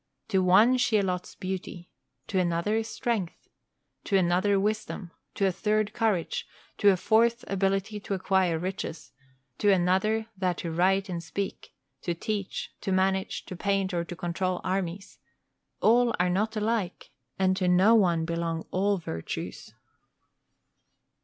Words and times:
To 0.29 0.41
one 0.41 0.77
she 0.77 0.97
allots 0.97 1.35
beauty, 1.35 1.91
to 2.25 2.39
another 2.39 2.81
strength, 2.83 3.47
to 4.05 4.17
another 4.17 4.59
wisdom, 4.59 5.11
to 5.35 5.45
a 5.45 5.51
third 5.51 5.93
courage, 5.93 6.47
to 6.79 6.89
a 6.89 6.97
fourth 6.97 7.43
ability 7.47 7.99
to 7.99 8.15
acquire 8.15 8.57
riches, 8.57 9.11
to 9.59 9.71
another 9.71 10.25
that 10.35 10.57
to 10.57 10.71
write 10.71 11.07
and 11.07 11.21
speak, 11.23 11.75
to 12.01 12.15
teach, 12.15 12.73
to 12.81 12.91
manage, 12.91 13.45
to 13.45 13.55
paint, 13.55 13.93
or 13.93 14.03
to 14.03 14.15
control 14.15 14.59
armies: 14.63 15.19
all 15.81 16.15
are 16.19 16.31
not 16.31 16.55
alike, 16.57 17.11
and 17.37 17.55
to 17.57 17.67
no 17.67 17.93
one 17.93 18.25
belong 18.25 18.65
all 18.71 18.97
virtues. 18.97 19.75